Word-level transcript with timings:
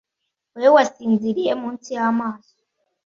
Wowe 0.59 0.69
wasinziriye 0.75 1.51
munsi 1.61 1.89
yamaso 1.97 2.53